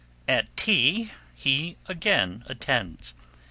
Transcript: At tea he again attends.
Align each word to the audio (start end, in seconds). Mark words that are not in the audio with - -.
At 0.27 0.57
tea 0.57 1.11
he 1.35 1.77
again 1.87 2.43
attends. 2.47 3.13